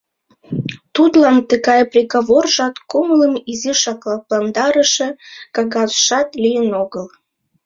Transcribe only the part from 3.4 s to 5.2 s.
изишак лыпландарыше